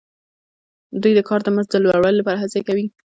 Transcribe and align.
دوی 1.01 1.13
د 1.15 1.21
کار 1.29 1.39
د 1.43 1.47
مزد 1.55 1.69
د 1.73 1.77
لوړوالي 1.83 2.17
لپاره 2.19 2.41
هڅې 2.43 2.61
کوي 2.67 2.85